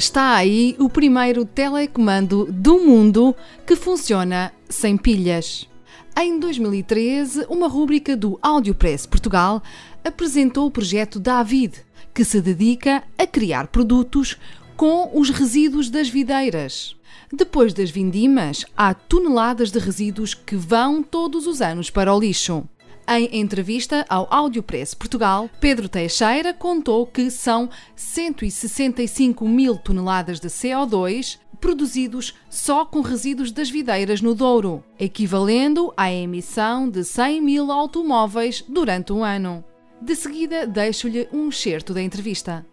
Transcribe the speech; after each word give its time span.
Está 0.00 0.34
aí 0.34 0.74
o 0.78 0.88
primeiro 0.88 1.44
telecomando 1.44 2.50
do 2.50 2.80
mundo 2.80 3.36
que 3.66 3.76
funciona 3.76 4.50
sem 4.66 4.96
pilhas. 4.96 5.68
Em 6.18 6.40
2013, 6.40 7.44
uma 7.50 7.68
rúbrica 7.68 8.16
do 8.16 8.38
Audiopress 8.40 9.04
Portugal 9.04 9.62
apresentou 10.02 10.66
o 10.66 10.70
projeto 10.70 11.20
David, 11.20 11.84
que 12.14 12.24
se 12.24 12.40
dedica 12.40 13.02
a 13.18 13.26
criar 13.26 13.66
produtos 13.66 14.38
com 14.74 15.10
os 15.12 15.28
resíduos 15.28 15.90
das 15.90 16.08
videiras. 16.08 16.96
Depois 17.30 17.74
das 17.74 17.90
vindimas, 17.90 18.64
há 18.74 18.94
toneladas 18.94 19.70
de 19.70 19.78
resíduos 19.78 20.32
que 20.32 20.56
vão 20.56 21.02
todos 21.02 21.46
os 21.46 21.60
anos 21.60 21.90
para 21.90 22.14
o 22.14 22.18
lixo. 22.18 22.66
Em 23.12 23.40
entrevista 23.40 24.06
ao 24.08 24.28
Audiopress 24.30 24.94
Portugal, 24.94 25.50
Pedro 25.60 25.88
Teixeira 25.88 26.54
contou 26.54 27.04
que 27.04 27.28
são 27.28 27.68
165 27.96 29.48
mil 29.48 29.76
toneladas 29.76 30.38
de 30.38 30.46
CO2 30.46 31.36
produzidos 31.60 32.36
só 32.48 32.84
com 32.84 33.00
resíduos 33.00 33.50
das 33.50 33.68
videiras 33.68 34.20
no 34.20 34.32
Douro, 34.32 34.84
equivalendo 34.96 35.92
à 35.96 36.12
emissão 36.12 36.88
de 36.88 37.02
100 37.02 37.40
mil 37.42 37.72
automóveis 37.72 38.64
durante 38.68 39.12
um 39.12 39.24
ano. 39.24 39.64
De 40.00 40.14
seguida, 40.14 40.64
deixo-lhe 40.64 41.26
um 41.32 41.48
excerto 41.48 41.92
da 41.92 42.00
entrevista. 42.00 42.64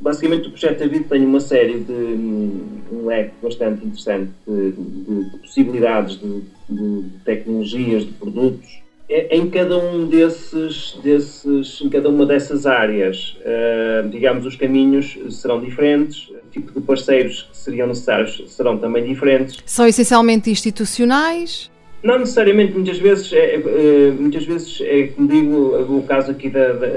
Basicamente, 0.00 0.48
o 0.48 0.50
projeto 0.50 0.80
da 0.80 0.88
vida 0.88 1.04
tem 1.08 1.24
uma 1.24 1.38
série 1.38 1.78
de 1.78 1.92
um 1.92 3.06
leque 3.06 3.34
bastante 3.40 3.86
interessante 3.86 4.32
de, 4.44 4.72
de, 4.72 5.30
de 5.30 5.38
possibilidades 5.38 6.18
de, 6.18 6.42
de 6.68 7.10
tecnologias, 7.24 8.04
de 8.04 8.10
produtos 8.14 8.82
em 9.30 9.50
cada 9.50 9.76
um 9.76 10.06
desses, 10.06 10.98
desses 11.02 11.80
em 11.82 11.88
cada 11.88 12.08
uma 12.08 12.24
dessas 12.24 12.66
áreas, 12.66 13.36
uh, 13.40 14.08
digamos, 14.08 14.46
os 14.46 14.56
caminhos 14.56 15.18
serão 15.30 15.60
diferentes, 15.60 16.28
o 16.30 16.50
tipo 16.50 16.72
de 16.72 16.80
parceiros 16.80 17.42
que 17.50 17.56
seriam 17.56 17.86
necessários 17.86 18.42
serão 18.48 18.78
também 18.78 19.04
diferentes. 19.04 19.58
São 19.66 19.86
essencialmente 19.86 20.50
institucionais? 20.50 21.70
Não 22.02 22.18
necessariamente, 22.18 22.72
muitas 22.72 22.98
vezes, 22.98 23.32
é, 23.32 23.54
é, 23.54 24.10
muitas 24.10 24.44
vezes 24.44 24.80
é, 24.80 25.08
como 25.08 25.28
digo, 25.28 25.98
o 25.98 26.02
caso 26.02 26.32
aqui 26.32 26.48
da, 26.48 26.72
da, 26.72 26.88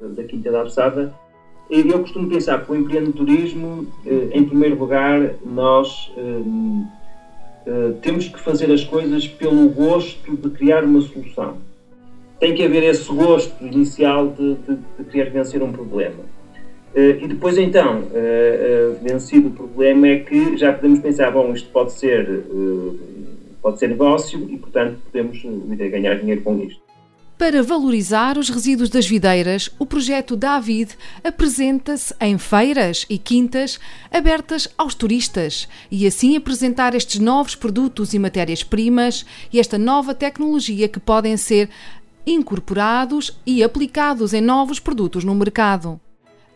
da 0.00 0.24
Quinta 0.24 0.50
da 0.50 0.62
Absada, 0.62 1.14
eu 1.70 1.98
costumo 2.00 2.28
pensar 2.30 2.64
que 2.64 2.72
o 2.72 2.74
empreendedorismo, 2.74 3.86
em 4.32 4.42
primeiro 4.42 4.78
lugar, 4.78 5.34
nós 5.44 6.10
eh, 7.68 7.92
temos 8.00 8.26
que 8.26 8.40
fazer 8.40 8.72
as 8.72 8.82
coisas 8.82 9.28
pelo 9.28 9.68
gosto 9.68 10.34
de 10.34 10.48
criar 10.48 10.84
uma 10.84 11.02
solução. 11.02 11.58
Tem 12.40 12.54
que 12.54 12.64
haver 12.64 12.82
esse 12.82 13.12
gosto 13.12 13.62
inicial 13.62 14.28
de, 14.28 14.54
de, 14.54 14.78
de 14.98 15.04
querer 15.10 15.30
vencer 15.30 15.62
um 15.62 15.70
problema. 15.70 16.24
Uh, 16.94 17.22
e 17.22 17.28
depois, 17.28 17.58
então, 17.58 18.00
uh, 18.00 18.96
vencido 19.02 19.48
o 19.48 19.50
problema, 19.50 20.08
é 20.08 20.20
que 20.20 20.56
já 20.56 20.72
podemos 20.72 21.00
pensar: 21.00 21.30
bom, 21.30 21.52
isto 21.52 21.68
pode 21.70 21.92
ser, 21.92 22.26
pode 23.60 23.78
ser 23.78 23.88
negócio 23.88 24.40
e, 24.48 24.56
portanto, 24.56 24.96
podemos 25.04 25.38
ganhar 25.90 26.14
dinheiro 26.14 26.40
com 26.40 26.58
isto. 26.62 26.80
Para 27.38 27.62
valorizar 27.62 28.36
os 28.36 28.50
resíduos 28.50 28.90
das 28.90 29.06
videiras, 29.06 29.70
o 29.78 29.86
projeto 29.86 30.34
David 30.34 30.98
apresenta-se 31.22 32.12
em 32.20 32.36
feiras 32.36 33.06
e 33.08 33.16
quintas 33.16 33.78
abertas 34.12 34.66
aos 34.76 34.92
turistas 34.92 35.68
e 35.88 36.04
assim 36.04 36.36
apresentar 36.36 36.96
estes 36.96 37.20
novos 37.20 37.54
produtos 37.54 38.12
e 38.12 38.18
matérias-primas 38.18 39.24
e 39.52 39.60
esta 39.60 39.78
nova 39.78 40.16
tecnologia 40.16 40.88
que 40.88 40.98
podem 40.98 41.36
ser 41.36 41.70
incorporados 42.26 43.38
e 43.46 43.62
aplicados 43.62 44.34
em 44.34 44.40
novos 44.40 44.80
produtos 44.80 45.22
no 45.22 45.32
mercado. 45.32 46.00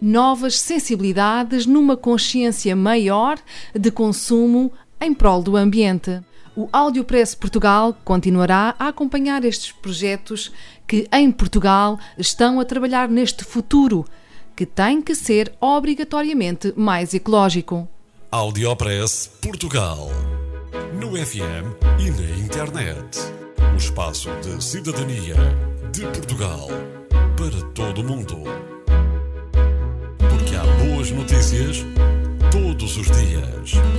Novas 0.00 0.58
sensibilidades 0.58 1.64
numa 1.64 1.96
consciência 1.96 2.74
maior 2.74 3.38
de 3.72 3.92
consumo 3.92 4.72
em 5.00 5.14
prol 5.14 5.44
do 5.44 5.56
ambiente. 5.56 6.20
O 6.54 6.68
Audiopress 6.70 7.34
Portugal 7.34 7.96
continuará 8.04 8.74
a 8.78 8.88
acompanhar 8.88 9.42
estes 9.42 9.72
projetos 9.72 10.52
que 10.86 11.08
em 11.10 11.32
Portugal 11.32 11.98
estão 12.18 12.60
a 12.60 12.64
trabalhar 12.64 13.08
neste 13.08 13.42
futuro, 13.42 14.04
que 14.54 14.66
tem 14.66 15.00
que 15.00 15.14
ser 15.14 15.50
obrigatoriamente 15.58 16.74
mais 16.76 17.14
ecológico. 17.14 17.88
Audiopress 18.30 19.30
Portugal. 19.40 20.10
No 21.00 21.16
FM 21.16 21.72
e 21.98 22.10
na 22.10 22.38
internet. 22.38 23.18
O 23.72 23.76
espaço 23.76 24.28
de 24.42 24.62
cidadania 24.62 25.36
de 25.90 26.02
Portugal 26.02 26.68
para 27.08 27.64
todo 27.70 28.02
o 28.02 28.04
mundo. 28.04 28.36
Porque 30.18 30.54
há 30.54 30.64
boas 30.84 31.10
notícias 31.10 31.78
todos 32.50 32.98
os 32.98 33.06
dias. 33.06 33.72